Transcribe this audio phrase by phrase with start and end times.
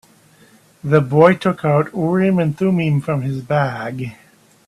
[0.83, 4.15] The boy took out Urim and Thummim from his bag.